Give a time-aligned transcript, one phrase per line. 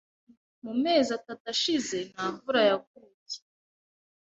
[0.63, 3.35] Mu mezi atatu ashize nta mvura yaguye.